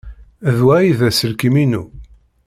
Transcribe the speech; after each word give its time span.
D 0.55 0.59
wa 0.65 0.73
ay 0.77 0.87
d 0.97 1.01
aselkim-inu. 1.07 1.83